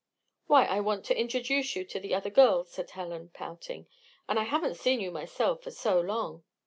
[0.47, 3.85] "Why, I want to introduce you to the other girls," said Helen, pouting.
[4.27, 6.43] "And I haven't seen you myself for so long."